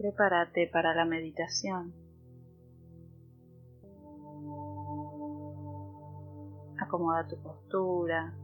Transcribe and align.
prepárate 0.00 0.66
para 0.72 0.94
la 0.94 1.04
meditación. 1.04 1.92
Acomoda 6.78 7.28
tu 7.28 7.36
postura 7.42 8.34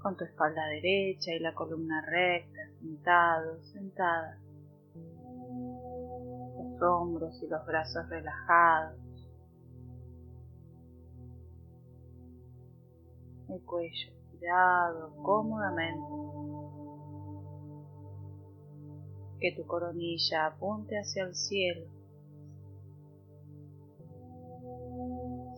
con 0.00 0.16
tu 0.16 0.24
espalda 0.24 0.66
derecha 0.66 1.32
y 1.32 1.38
la 1.38 1.54
columna 1.54 2.04
recta, 2.04 2.58
sentado, 2.80 3.62
sentada. 3.62 4.40
Los 4.94 6.82
hombros 6.82 7.40
y 7.44 7.46
los 7.46 7.64
brazos 7.64 8.08
relajados. 8.08 8.98
El 13.48 13.62
cuello 13.64 14.10
estirado 14.32 15.14
cómodamente. 15.22 16.45
Que 19.40 19.52
tu 19.52 19.66
coronilla 19.66 20.46
apunte 20.46 20.98
hacia 20.98 21.24
el 21.24 21.34
cielo. 21.34 21.86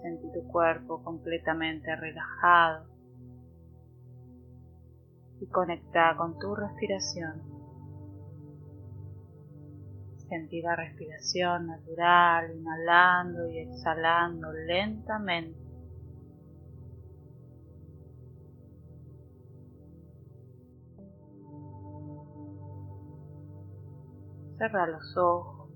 Sentí 0.02 0.30
tu 0.32 0.46
cuerpo 0.48 1.02
completamente 1.02 1.95
relajado 1.96 2.87
y 5.41 5.46
conecta 5.46 6.16
con 6.16 6.38
tu 6.38 6.54
respiración. 6.54 7.42
Sentí 10.29 10.60
la 10.60 10.76
respiración 10.76 11.68
natural, 11.68 12.54
inhalando 12.54 13.48
y 13.48 13.59
exhalando 13.59 14.52
lentamente. 14.52 15.68
Cerra 24.59 24.88
los 24.88 25.16
ojos. 25.16 25.70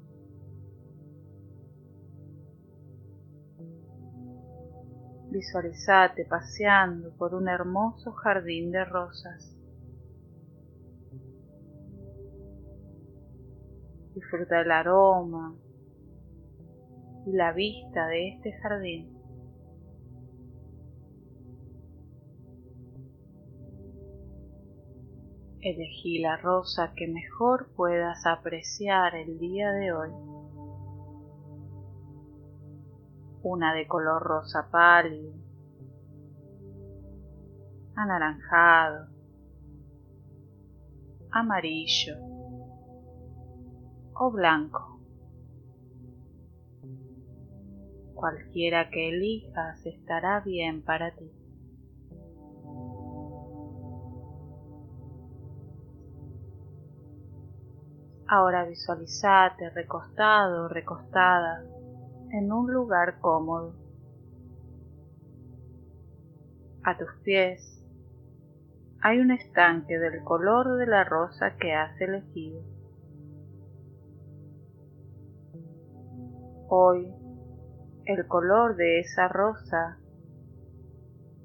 Visualizate 5.30 6.26
paseando 6.26 7.16
por 7.16 7.34
un 7.34 7.48
hermoso 7.48 8.10
jardín 8.12 8.72
de 8.72 8.84
rosas. 8.84 9.56
Disfruta 14.14 14.60
el 14.60 14.70
aroma 14.72 15.54
y 17.24 17.32
la 17.32 17.52
vista 17.52 18.08
de 18.08 18.30
este 18.30 18.52
jardín. 18.60 19.11
Elegí 25.62 26.18
la 26.18 26.36
rosa 26.38 26.92
que 26.96 27.06
mejor 27.06 27.68
puedas 27.76 28.26
apreciar 28.26 29.14
el 29.14 29.38
día 29.38 29.70
de 29.70 29.92
hoy. 29.92 30.10
Una 33.44 33.72
de 33.72 33.86
color 33.86 34.24
rosa 34.24 34.68
pálido, 34.72 35.32
anaranjado, 37.94 39.06
amarillo 41.30 42.16
o 44.14 44.32
blanco. 44.32 45.00
Cualquiera 48.14 48.90
que 48.90 49.10
elijas 49.10 49.86
estará 49.86 50.40
bien 50.40 50.82
para 50.82 51.14
ti. 51.14 51.41
Ahora 58.34 58.64
visualizate 58.64 59.68
recostado 59.68 60.66
recostada 60.66 61.62
en 62.30 62.50
un 62.50 62.72
lugar 62.72 63.20
cómodo. 63.20 63.74
A 66.82 66.96
tus 66.96 67.10
pies 67.24 67.84
hay 69.02 69.18
un 69.18 69.32
estanque 69.32 69.98
del 69.98 70.24
color 70.24 70.78
de 70.78 70.86
la 70.86 71.04
rosa 71.04 71.58
que 71.58 71.74
has 71.74 72.00
elegido. 72.00 72.62
Hoy 76.70 77.12
el 78.06 78.26
color 78.28 78.76
de 78.76 79.00
esa 79.00 79.28
rosa 79.28 79.98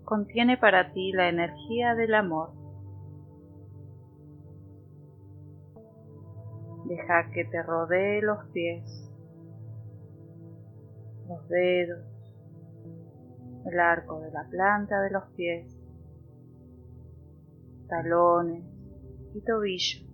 contiene 0.05 0.55
para 0.55 0.93
ti 0.93 1.11
la 1.11 1.27
energía 1.27 1.95
del 1.95 2.15
amor. 2.15 2.66
Deja 6.87 7.29
que 7.31 7.43
te 7.43 7.61
rodee 7.63 8.21
los 8.21 8.45
pies, 8.53 9.11
los 11.27 11.47
dedos, 11.49 12.05
el 13.65 13.79
arco 13.79 14.21
de 14.21 14.31
la 14.31 14.47
planta 14.49 15.01
de 15.01 15.11
los 15.11 15.25
pies, 15.35 15.77
talones 17.89 18.63
y 19.33 19.41
tobillo. 19.41 20.07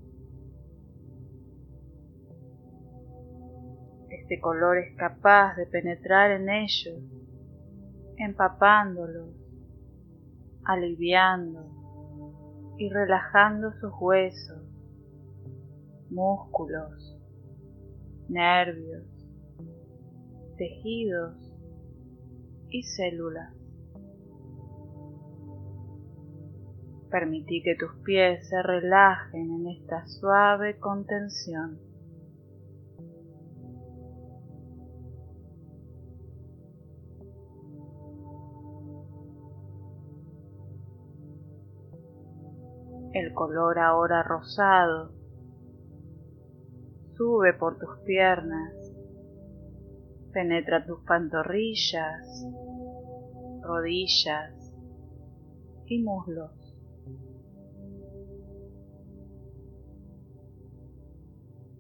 Este 4.10 4.40
color 4.42 4.80
es 4.80 4.96
capaz 4.96 5.56
de 5.56 5.68
penetrar 5.68 6.32
en 6.32 6.50
ellos, 6.50 7.00
empapándolos, 8.18 9.30
aliviando 10.64 11.70
y 12.80 12.90
relajando 12.90 13.74
sus 13.74 13.92
huesos, 14.00 14.63
músculos, 16.14 17.18
nervios, 18.30 19.04
tejidos 20.58 21.36
y 22.70 22.84
células. 22.84 23.54
Permití 27.10 27.62
que 27.62 27.76
tus 27.76 27.94
pies 28.04 28.48
se 28.48 28.62
relajen 28.62 29.52
en 29.52 29.68
esta 29.68 30.06
suave 30.08 30.80
contención. 30.80 31.80
El 43.14 43.32
color 43.36 43.78
ahora 43.78 44.24
rosado 44.24 45.23
sube 47.16 47.54
por 47.54 47.78
tus 47.78 48.00
piernas, 48.06 48.74
penetra 50.32 50.86
tus 50.86 51.00
pantorrillas, 51.06 52.46
rodillas 53.62 54.74
y 55.86 56.02
muslos. 56.02 56.52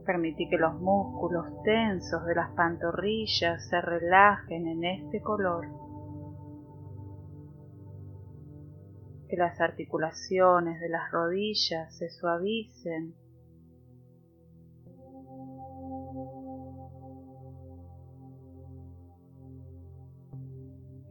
Permití 0.06 0.50
que 0.50 0.58
los 0.58 0.80
músculos 0.82 1.46
tensos 1.64 2.26
de 2.26 2.36
las 2.36 2.52
pantorrillas 2.52 3.68
se 3.70 3.80
relajen 3.80 4.68
en 4.68 4.84
este 4.84 5.22
color. 5.22 5.66
Que 9.30 9.38
las 9.38 9.62
articulaciones 9.62 10.82
de 10.82 10.90
las 10.90 11.10
rodillas 11.10 11.96
se 11.98 12.10
suavicen 12.10 13.16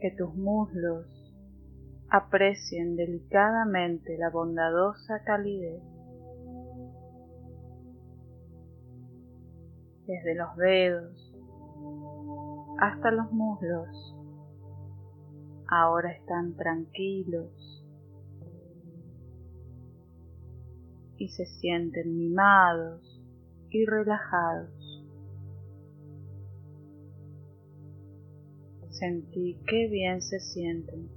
que 0.03 0.11
tus 0.11 0.35
muslos 0.35 1.07
aprecien 2.11 2.97
delicadamente 2.97 4.19
la 4.19 4.31
bondadosa 4.31 5.23
calidez. 5.25 5.81
Desde 10.05 10.35
los 10.35 10.57
dedos 10.57 11.33
hasta 12.81 13.13
los 13.13 13.31
muslos, 13.31 14.17
ahora 15.69 16.11
están 16.11 16.57
tranquilos 16.57 17.85
y 21.17 21.29
se 21.29 21.47
sienten 21.47 22.19
mimados 22.19 23.23
y 23.71 23.87
relajados. 23.87 24.82
Sentí 29.03 29.59
qué 29.67 29.89
bien 29.89 30.23
se 30.23 30.39
sienten. 30.39 31.09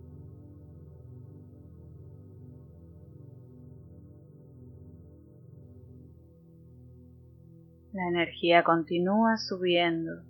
La 7.94 8.08
energía 8.08 8.64
continúa 8.64 9.38
subiendo. 9.38 10.24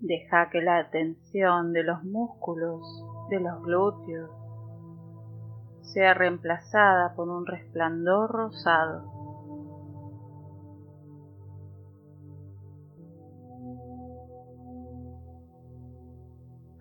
Deja 0.00 0.50
que 0.50 0.60
la 0.60 0.90
tensión 0.90 1.72
de 1.72 1.82
los 1.82 2.04
músculos 2.04 2.82
de 3.30 3.40
los 3.40 3.62
glúteos 3.62 4.30
sea 5.80 6.12
reemplazada 6.12 7.14
por 7.14 7.30
un 7.30 7.46
resplandor 7.46 8.30
rosado. 8.30 9.23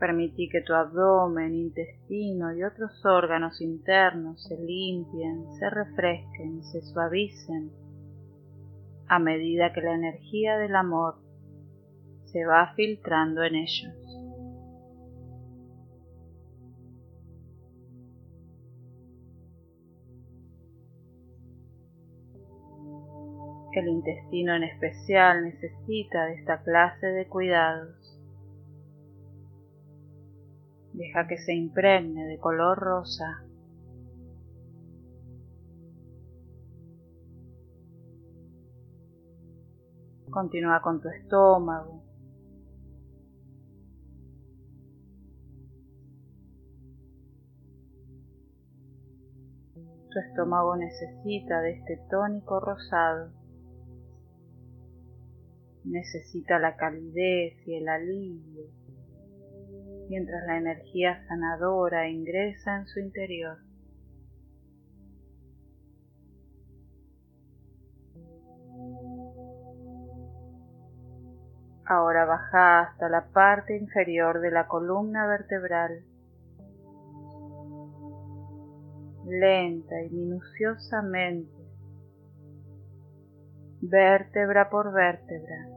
Permití 0.04 0.50
que 0.50 0.60
tu 0.60 0.74
abdomen, 0.74 1.56
intestino 1.56 2.54
y 2.54 2.62
otros 2.62 3.06
órganos 3.06 3.62
internos 3.62 4.44
se 4.44 4.58
limpien, 4.58 5.46
se 5.58 5.70
refresquen, 5.70 6.62
se 6.62 6.82
suavicen 6.82 7.72
a 9.08 9.18
medida 9.20 9.72
que 9.72 9.80
la 9.80 9.94
energía 9.94 10.58
del 10.58 10.76
amor 10.76 11.22
se 12.26 12.46
va 12.46 12.74
filtrando 12.76 13.44
en 13.44 13.56
ellos. 13.56 13.96
El 23.72 23.88
intestino 23.88 24.54
en 24.54 24.64
especial 24.64 25.46
necesita 25.46 26.26
de 26.26 26.34
esta 26.34 26.62
clase 26.62 27.08
de 27.08 27.26
cuidados. 27.30 28.03
Deja 31.04 31.28
que 31.28 31.38
se 31.38 31.54
impregne 31.54 32.26
de 32.28 32.40
color 32.40 32.78
rosa. 32.80 33.44
Continúa 40.30 40.82
con 40.82 41.02
tu 41.02 41.10
estómago. 41.10 42.02
Tu 50.10 50.20
estómago 50.20 50.78
necesita 50.78 51.60
de 51.60 51.72
este 51.72 52.00
tónico 52.10 52.62
rosado 52.62 53.44
necesita 55.84 56.60
la 56.60 56.76
calidez 56.76 57.56
y 57.68 57.76
el 57.76 57.90
alivio, 57.90 58.64
mientras 60.10 60.46
la 60.46 60.58
energía 60.58 61.26
sanadora 61.28 62.10
ingresa 62.10 62.78
en 62.78 62.88
su 62.88 63.00
interior. 63.00 63.58
Ahora 71.86 72.26
baja 72.26 72.82
hasta 72.82 73.10
la 73.10 73.26
parte 73.32 73.78
inferior 73.78 74.40
de 74.40 74.52
la 74.52 74.68
columna 74.68 75.28
vertebral. 75.28 76.04
Lenta 79.26 80.02
y 80.02 80.10
minuciosamente 80.10 81.64
vértebra 83.82 84.70
por 84.70 84.94
vértebra. 84.94 85.73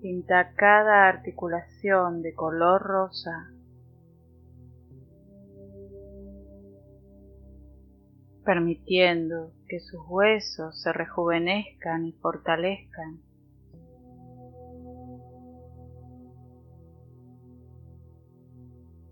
Pinta 0.00 0.52
cada 0.54 1.08
articulación 1.08 2.22
de 2.22 2.34
color 2.34 2.82
rosa. 2.82 3.50
permitiendo 8.44 9.52
que 9.68 9.78
sus 9.78 10.00
huesos 10.08 10.82
se 10.82 10.92
rejuvenezcan 10.92 12.06
y 12.06 12.12
fortalezcan. 12.14 13.20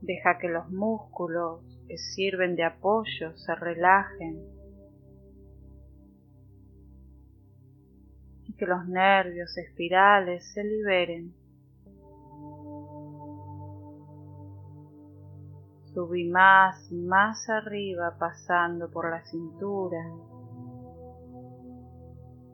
Deja 0.01 0.39
que 0.39 0.49
los 0.49 0.69
músculos 0.71 1.61
que 1.87 1.99
sirven 1.99 2.57
de 2.57 2.65
apoyo 2.65 3.37
se 3.37 3.55
relajen 3.55 4.58
que 8.59 8.67
los 8.67 8.87
nervios 8.89 9.57
espirales 9.57 10.53
se 10.53 10.65
liberen. 10.65 11.33
Subí 15.95 16.29
más 16.29 16.91
y 16.91 16.97
más 16.97 17.49
arriba 17.49 18.17
pasando 18.19 18.91
por 18.91 19.11
la 19.11 19.25
cintura, 19.25 20.05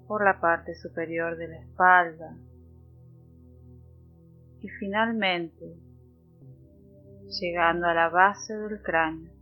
por 0.06 0.24
la 0.24 0.38
parte 0.40 0.74
superior 0.74 1.36
de 1.36 1.48
la 1.48 1.56
espalda 1.56 2.36
y 4.60 4.68
finalmente 4.68 5.76
llegando 7.40 7.86
a 7.86 7.94
la 7.94 8.08
base 8.10 8.56
del 8.56 8.82
cráneo. 8.82 9.32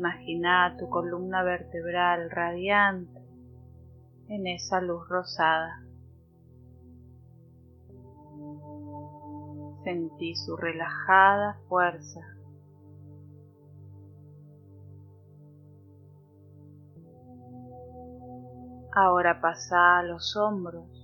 Imagina 0.00 0.74
tu 0.78 0.88
columna 0.88 1.42
vertebral 1.42 2.30
radiante 2.30 3.20
en 4.28 4.46
esa 4.46 4.80
luz 4.80 5.06
rosada. 5.10 5.82
Sentí 9.84 10.34
su 10.36 10.56
relajada 10.56 11.58
fuerza. 11.68 12.22
Ahora 18.94 19.42
pasa 19.42 19.98
a 19.98 20.02
los 20.02 20.34
hombros 20.34 20.99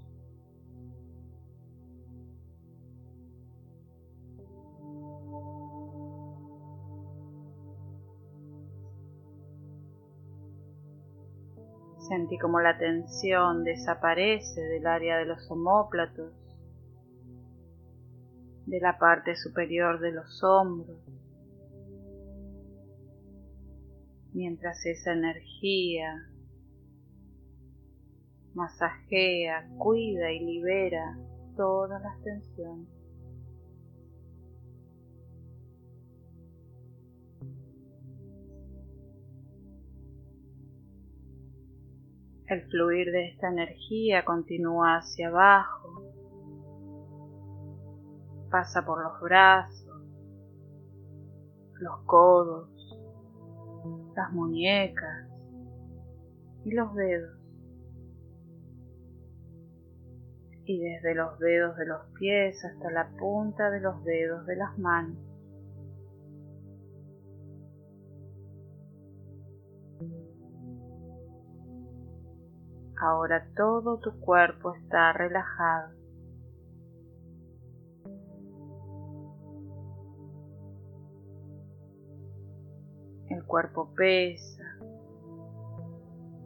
Sentí 12.09 12.39
como 12.39 12.61
la 12.61 12.79
tensión 12.79 13.65
desaparece 13.65 14.61
del 14.61 14.87
área 14.87 15.19
de 15.19 15.25
los 15.25 15.51
omóplatos, 15.51 16.33
de 18.67 18.81
la 18.81 18.97
parte 18.97 19.35
superior 19.35 19.99
de 19.99 20.13
los 20.13 20.43
hombros, 20.45 21.01
mientras 24.33 24.87
esa 24.87 25.15
energía 25.15 26.15
masajea, 28.55 29.69
cuida 29.77 30.31
y 30.31 30.45
libera 30.45 31.19
todas 31.57 32.01
las 32.03 32.23
tensiones. 32.23 32.96
El 42.49 42.63
fluir 42.71 43.11
de 43.11 43.27
esta 43.31 43.49
energía 43.49 44.25
continúa 44.25 44.99
hacia 44.99 45.29
abajo, 45.29 46.05
pasa 48.53 48.87
por 48.87 49.03
los 49.03 49.21
brazos, 49.21 50.01
los 51.81 51.99
codos, 52.05 52.71
las 54.15 54.33
muñecas 54.33 55.29
y 56.65 56.71
los 56.71 56.95
dedos. 56.95 57.37
Y 60.67 60.79
desde 60.85 61.17
los 61.17 61.41
dedos 61.41 61.77
de 61.77 61.87
los 61.87 62.07
pies 62.17 62.65
hasta 62.65 62.93
la 62.93 63.09
punta 63.19 63.71
de 63.71 63.81
los 63.81 64.05
dedos 64.05 64.47
de 64.47 64.55
las 64.55 64.79
manos. 64.79 65.19
Ahora 72.99 73.47
todo 73.55 73.99
tu 73.99 74.19
cuerpo 74.21 74.75
está 74.75 75.13
relajado. 75.13 75.95
El 83.29 83.45
cuerpo 83.45 83.93
pesa 83.95 84.65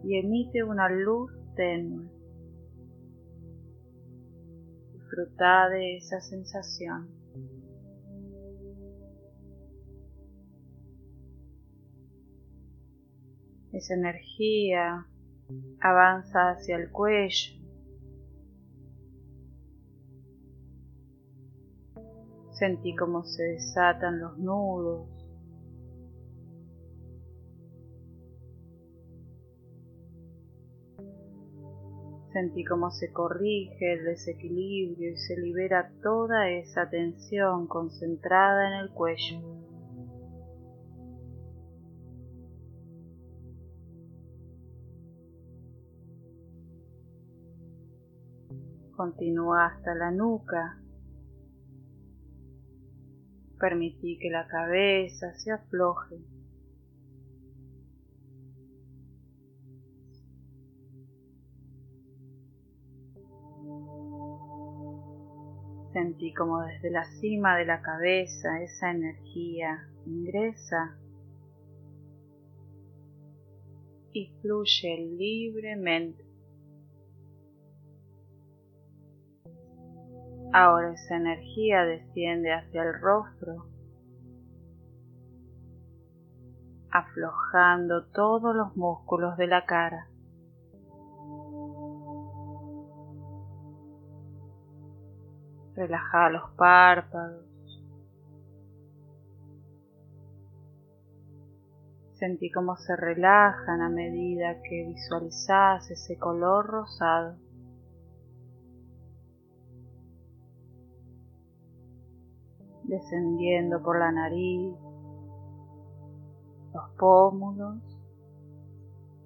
y 0.02 0.18
emite 0.18 0.64
una 0.64 0.88
luz 0.88 1.30
tenue. 1.54 2.10
Disfruta 4.92 5.68
de 5.68 5.98
esa 5.98 6.20
sensación. 6.20 7.08
Esa 13.72 13.94
energía 13.94 15.06
avanza 15.80 16.50
hacia 16.50 16.76
el 16.76 16.90
cuello. 16.90 17.60
Sentí 22.52 22.94
cómo 22.94 23.24
se 23.24 23.42
desatan 23.42 24.20
los 24.20 24.38
nudos. 24.38 25.08
Sentí 32.32 32.64
cómo 32.64 32.90
se 32.90 33.12
corrige 33.12 33.94
el 33.94 34.04
desequilibrio 34.04 35.10
y 35.10 35.16
se 35.16 35.36
libera 35.36 35.90
toda 36.02 36.48
esa 36.50 36.88
tensión 36.88 37.66
concentrada 37.66 38.68
en 38.68 38.74
el 38.84 38.90
cuello. 38.90 39.59
Continúa 49.00 49.64
hasta 49.64 49.94
la 49.94 50.10
nuca. 50.10 50.78
Permití 53.58 54.18
que 54.18 54.28
la 54.28 54.46
cabeza 54.46 55.32
se 55.38 55.52
afloje. 55.52 56.16
Sentí 65.94 66.34
como 66.34 66.60
desde 66.60 66.90
la 66.90 67.04
cima 67.20 67.56
de 67.56 67.64
la 67.64 67.80
cabeza 67.80 68.60
esa 68.60 68.90
energía 68.90 69.88
ingresa 70.04 70.98
y 74.12 74.26
fluye 74.42 75.16
libremente. 75.16 76.29
Ahora 80.52 80.92
esa 80.92 81.16
energía 81.16 81.84
desciende 81.84 82.52
hacia 82.52 82.82
el 82.82 83.00
rostro, 83.00 83.66
aflojando 86.90 88.06
todos 88.06 88.56
los 88.56 88.76
músculos 88.76 89.36
de 89.36 89.46
la 89.46 89.64
cara. 89.64 90.08
Relaja 95.76 96.30
los 96.30 96.50
párpados. 96.56 97.46
Sentí 102.14 102.50
cómo 102.50 102.76
se 102.76 102.96
relajan 102.96 103.82
a 103.82 103.88
medida 103.88 104.60
que 104.62 104.84
visualizas 104.88 105.88
ese 105.92 106.18
color 106.18 106.66
rosado. 106.66 107.38
Descendiendo 112.90 113.80
por 113.80 114.00
la 114.00 114.10
nariz, 114.10 114.74
los 116.74 116.90
pómulos 116.98 117.78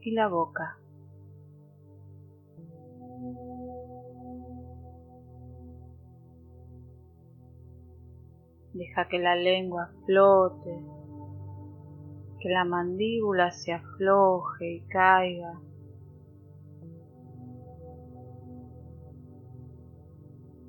y 0.02 0.10
la 0.10 0.28
boca. 0.28 0.78
Deja 8.74 9.08
que 9.08 9.18
la 9.18 9.34
lengua 9.34 9.90
flote, 10.04 10.84
que 12.40 12.48
la 12.50 12.66
mandíbula 12.66 13.50
se 13.50 13.72
afloje 13.72 14.74
y 14.74 14.80
caiga. 14.88 15.58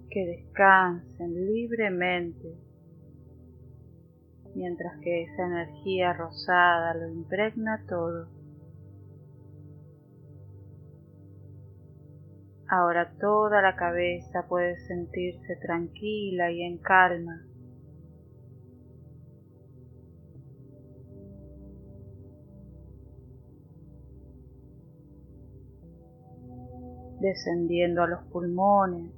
Que 0.09 0.25
descansen 0.25 1.45
libremente 1.51 2.64
mientras 4.55 4.97
que 5.01 5.23
esa 5.23 5.45
energía 5.45 6.13
rosada 6.13 6.93
lo 6.95 7.09
impregna 7.09 7.83
todo. 7.87 8.27
Ahora 12.67 13.13
toda 13.19 13.61
la 13.61 13.75
cabeza 13.75 14.47
puede 14.47 14.77
sentirse 14.87 15.55
tranquila 15.57 16.51
y 16.51 16.63
en 16.63 16.77
calma. 16.79 17.45
descendiendo 27.25 28.03
a 28.03 28.07
los 28.07 28.23
pulmones, 28.25 29.11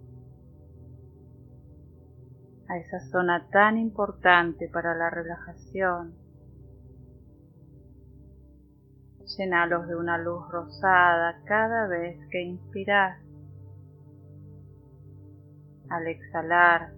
a 2.69 2.77
esa 2.77 2.99
zona 3.11 3.47
tan 3.49 3.77
importante 3.77 4.69
para 4.69 4.93
la 4.95 5.09
relajación. 5.09 6.15
Llenalos 9.37 9.87
de 9.87 9.95
una 9.95 10.17
luz 10.17 10.49
rosada 10.49 11.41
cada 11.45 11.87
vez 11.87 12.17
que 12.29 12.41
inspiras. 12.41 13.21
Al 15.89 16.07
exhalar, 16.07 16.91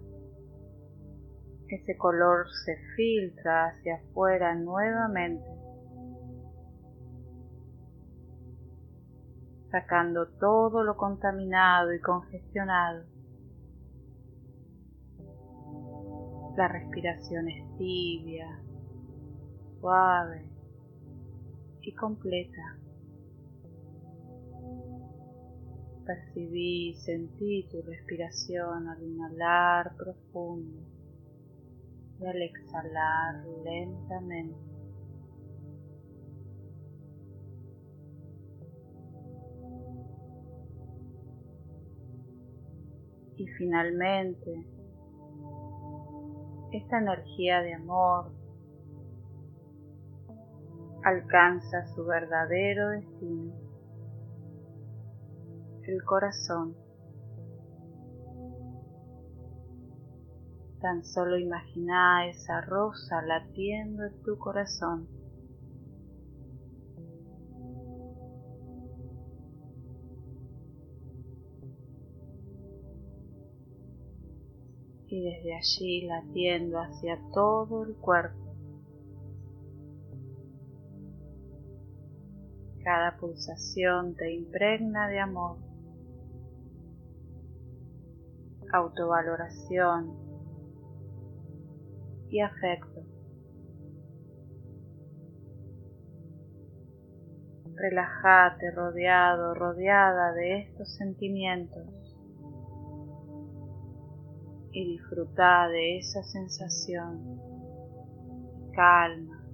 ese 1.68 1.96
color 1.96 2.46
se 2.64 2.76
filtra 2.96 3.66
hacia 3.66 3.96
afuera 3.96 4.54
nuevamente, 4.56 5.46
sacando 9.70 10.26
todo 10.40 10.82
lo 10.82 10.96
contaminado 10.96 11.92
y 11.92 12.00
congestionado. 12.00 13.04
La 16.56 16.66
respiración 16.68 17.48
es 17.48 17.78
tibia, 17.78 18.60
suave 19.80 20.44
y 21.80 21.94
completa. 21.94 22.76
Percibí 26.04 26.94
sentí 26.96 27.68
tu 27.70 27.80
respiración 27.82 28.88
al 28.88 29.02
inhalar 29.02 29.96
profundo 29.96 30.82
y 32.18 32.26
al 32.26 32.42
exhalar 32.42 33.46
lentamente. 33.64 34.58
Y 43.36 43.46
finalmente 43.56 44.79
esta 46.72 46.98
energía 46.98 47.60
de 47.62 47.74
amor 47.74 48.32
alcanza 51.02 51.86
su 51.94 52.04
verdadero 52.04 52.90
destino, 52.90 53.52
el 55.84 56.04
corazón. 56.04 56.76
Tan 60.80 61.04
solo 61.04 61.36
imagina 61.38 62.26
esa 62.26 62.60
rosa 62.62 63.22
latiendo 63.22 64.06
en 64.06 64.22
tu 64.22 64.38
corazón. 64.38 65.08
Y 75.10 75.22
desde 75.22 75.54
allí 75.56 76.06
latiendo 76.06 76.78
hacia 76.78 77.18
todo 77.34 77.84
el 77.84 77.96
cuerpo. 77.96 78.38
Cada 82.84 83.16
pulsación 83.18 84.14
te 84.14 84.32
impregna 84.32 85.08
de 85.08 85.18
amor, 85.18 85.58
autovaloración 88.72 90.16
y 92.30 92.40
afecto. 92.40 93.02
Relájate 97.74 98.70
rodeado, 98.70 99.54
rodeada 99.54 100.32
de 100.32 100.60
estos 100.60 100.94
sentimientos 100.96 101.99
y 104.72 104.92
disfruta 104.92 105.68
de 105.68 105.98
esa 105.98 106.22
sensación 106.22 107.36
de 108.58 108.72
calma, 108.72 109.44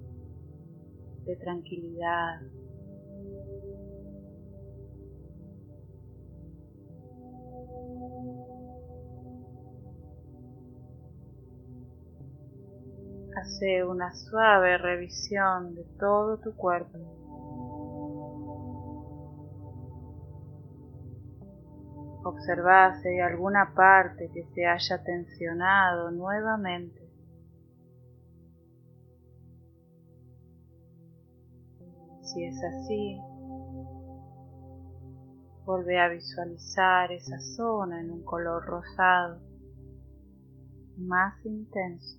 de 1.25 1.35
tranquilidad. 1.37 2.41
Hace 13.35 13.83
una 13.83 14.13
suave 14.13 14.77
revisión 14.77 15.75
de 15.75 15.83
todo 15.99 16.37
tu 16.39 16.55
cuerpo. 16.55 17.26
Observa 22.37 22.95
si 23.01 23.09
hay 23.09 23.19
alguna 23.19 23.73
parte 23.75 24.29
que 24.33 24.43
se 24.53 24.65
haya 24.65 25.03
tensionado 25.03 26.11
nuevamente. 26.11 27.01
Si 32.21 32.43
es 32.43 32.63
así, 32.63 33.19
Vuelve 35.67 35.99
a 35.99 36.07
visualizar 36.07 37.11
esa 37.11 37.41
zona 37.41 37.99
en 37.99 38.09
un 38.09 38.23
color 38.23 38.63
rosado 38.65 39.41
más 40.95 41.45
intenso 41.45 42.17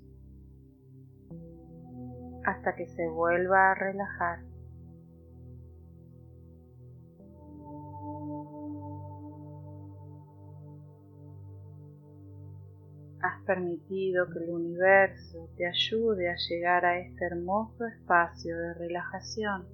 hasta 2.45 2.77
que 2.77 2.87
se 2.89 3.09
vuelva 3.09 3.71
a 3.71 3.75
relajar. 3.75 4.41
Permitido 13.49 14.29
que 14.29 14.45
el 14.45 14.51
universo 14.51 15.49
te 15.57 15.67
ayude 15.67 16.29
a 16.29 16.37
llegar 16.37 16.85
a 16.85 16.99
este 16.99 17.25
hermoso 17.25 17.87
espacio 17.87 18.55
de 18.55 18.75
relajación. 18.75 19.67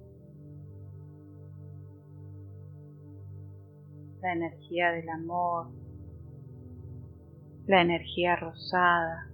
La 4.21 4.31
energía 4.31 4.93
del 4.93 5.09
amor, 5.09 5.73
la 7.67 7.81
energía 7.81 8.37
rosada, 8.37 9.29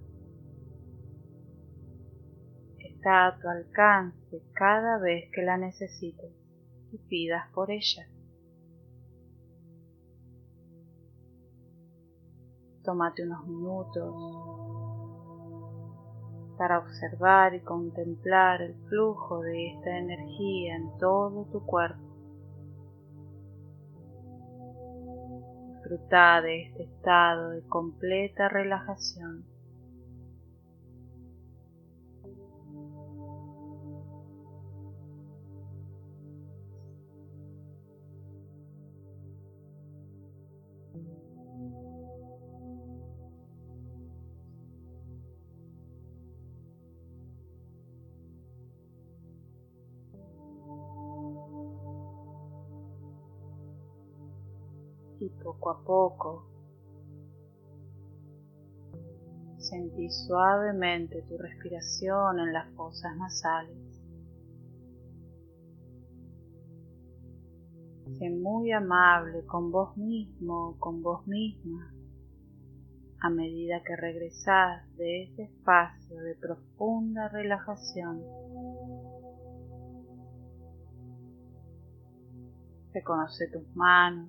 está 2.80 3.28
a 3.28 3.38
tu 3.38 3.48
alcance 3.48 4.42
cada 4.54 4.98
vez 4.98 5.30
que 5.32 5.42
la 5.42 5.56
necesites 5.56 6.32
y 6.90 6.98
pidas 6.98 7.48
por 7.54 7.70
ella. 7.70 8.08
Tómate 12.84 13.24
unos 13.24 13.46
minutos 13.46 14.14
para 16.58 16.78
observar 16.78 17.54
y 17.54 17.60
contemplar 17.60 18.60
el 18.60 18.74
flujo 18.88 19.40
de 19.40 19.68
esta 19.68 19.98
energía 19.98 20.76
en 20.76 20.98
todo 20.98 21.44
tu 21.52 21.64
cuerpo. 21.64 22.02
Disfruta 25.74 26.40
de 26.42 26.62
este 26.62 26.82
estado 26.84 27.50
de 27.50 27.62
completa 27.68 28.48
relajación. 28.48 29.51
Poco 55.42 55.70
a 55.70 55.84
poco 55.84 56.52
sentí 59.62 60.10
suavemente 60.10 61.22
tu 61.22 61.38
respiración 61.38 62.40
en 62.40 62.52
las 62.52 62.68
fosas 62.74 63.16
nasales. 63.16 63.76
Sé 68.18 68.28
muy 68.30 68.72
amable 68.72 69.46
con 69.46 69.70
vos 69.70 69.96
mismo, 69.96 70.76
con 70.78 71.02
vos 71.02 71.26
misma, 71.26 71.94
a 73.20 73.30
medida 73.30 73.82
que 73.82 73.96
regresas 73.96 74.94
de 74.96 75.24
ese 75.24 75.44
espacio 75.44 76.20
de 76.20 76.34
profunda 76.34 77.28
relajación. 77.28 78.22
Reconoce 82.92 83.48
tus 83.48 83.74
manos, 83.74 84.28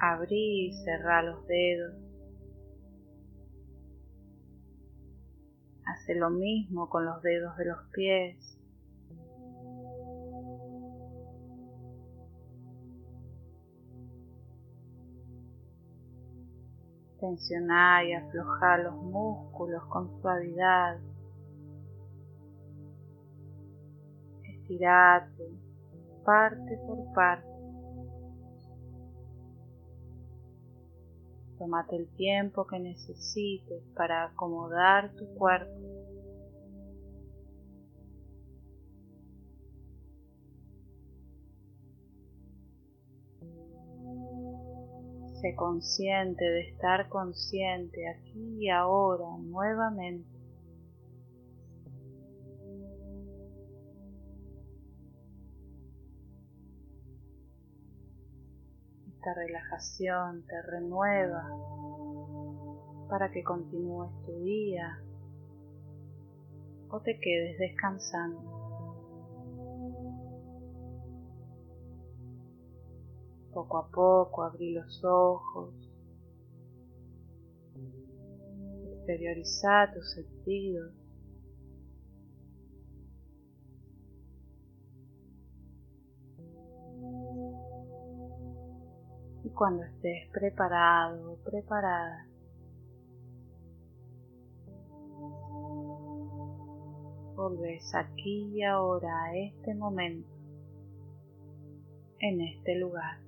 Abrí 0.00 0.68
y 0.68 0.72
cerrá 0.84 1.22
los 1.22 1.46
dedos. 1.46 1.94
Hace 5.86 6.14
lo 6.14 6.30
mismo 6.30 6.88
con 6.88 7.04
los 7.04 7.20
dedos 7.22 7.56
de 7.56 7.64
los 7.64 7.78
pies. 7.92 8.58
Tensioná 17.18 18.04
y 18.04 18.12
afloja 18.12 18.78
los 18.78 18.94
músculos 18.94 19.84
con 19.86 20.20
suavidad. 20.20 20.98
Estirate 24.44 25.68
parte 26.24 26.76
por 26.86 27.12
parte. 27.14 27.47
Tómate 31.58 31.96
el 31.96 32.08
tiempo 32.14 32.66
que 32.66 32.78
necesites 32.78 33.82
para 33.96 34.26
acomodar 34.26 35.12
tu 35.16 35.26
cuerpo. 35.34 35.74
Sé 45.40 45.54
consciente 45.56 46.44
de 46.44 46.60
estar 46.62 47.08
consciente 47.08 48.08
aquí 48.08 48.64
y 48.64 48.70
ahora 48.70 49.26
nuevamente. 49.40 50.37
Relajación 59.34 60.44
te 60.46 60.62
renueva 60.62 61.48
para 63.08 63.30
que 63.30 63.42
continúes 63.42 64.10
tu 64.24 64.40
día 64.40 65.02
o 66.90 67.00
te 67.00 67.18
quedes 67.20 67.58
descansando. 67.58 68.40
Poco 73.52 73.78
a 73.78 73.88
poco 73.90 74.44
abrí 74.44 74.72
los 74.72 75.04
ojos, 75.04 75.74
exterioriza 78.94 79.90
tus 79.94 80.12
sentidos 80.12 80.92
cuando 89.58 89.82
estés 89.82 90.30
preparado 90.30 91.36
preparada, 91.44 92.28
volves 97.34 97.92
aquí 97.92 98.52
y 98.54 98.62
ahora 98.62 99.24
a 99.24 99.36
este 99.36 99.74
momento, 99.74 100.30
en 102.20 102.40
este 102.40 102.76
lugar. 102.76 103.27